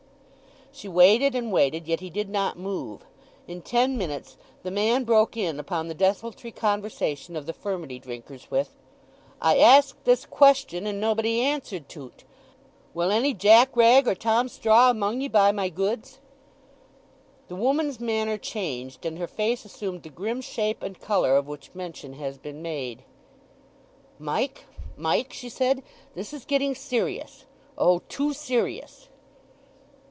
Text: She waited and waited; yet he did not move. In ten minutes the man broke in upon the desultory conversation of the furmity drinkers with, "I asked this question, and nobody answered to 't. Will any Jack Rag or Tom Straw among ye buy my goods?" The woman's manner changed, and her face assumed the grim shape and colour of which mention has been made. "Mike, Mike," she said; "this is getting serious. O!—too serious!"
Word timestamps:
She 0.73 0.87
waited 0.87 1.35
and 1.35 1.51
waited; 1.51 1.85
yet 1.85 1.99
he 1.99 2.09
did 2.09 2.29
not 2.29 2.57
move. 2.57 3.05
In 3.45 3.61
ten 3.61 3.97
minutes 3.97 4.37
the 4.63 4.71
man 4.71 5.03
broke 5.03 5.35
in 5.35 5.59
upon 5.59 5.89
the 5.89 5.93
desultory 5.93 6.51
conversation 6.53 7.35
of 7.35 7.45
the 7.45 7.51
furmity 7.53 7.99
drinkers 7.99 8.49
with, 8.49 8.73
"I 9.41 9.57
asked 9.57 10.05
this 10.05 10.25
question, 10.25 10.87
and 10.87 10.97
nobody 10.99 11.41
answered 11.41 11.89
to 11.89 12.11
't. 12.11 12.23
Will 12.93 13.11
any 13.11 13.33
Jack 13.33 13.75
Rag 13.75 14.07
or 14.07 14.15
Tom 14.15 14.47
Straw 14.47 14.89
among 14.89 15.19
ye 15.19 15.27
buy 15.27 15.51
my 15.51 15.67
goods?" 15.67 16.19
The 17.49 17.57
woman's 17.57 17.99
manner 17.99 18.37
changed, 18.37 19.05
and 19.05 19.17
her 19.19 19.27
face 19.27 19.65
assumed 19.65 20.03
the 20.03 20.09
grim 20.09 20.39
shape 20.39 20.81
and 20.81 20.97
colour 21.01 21.35
of 21.35 21.47
which 21.49 21.75
mention 21.75 22.13
has 22.13 22.37
been 22.37 22.61
made. 22.61 23.03
"Mike, 24.17 24.63
Mike," 24.95 25.33
she 25.33 25.49
said; 25.49 25.83
"this 26.15 26.31
is 26.31 26.45
getting 26.45 26.75
serious. 26.75 27.43
O!—too 27.77 28.31
serious!" 28.33 29.09